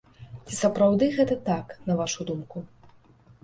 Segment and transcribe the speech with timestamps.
[0.45, 2.57] Ці сапраўды гэта так, на вашу думку?